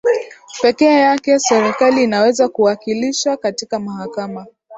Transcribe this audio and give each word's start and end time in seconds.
pekee 0.61 0.99
yake 0.99 1.39
serikali 1.39 2.03
inaweza 2.03 2.49
kuwakilisha 2.49 3.37
katika 3.37 3.79
mahakama 3.79 4.45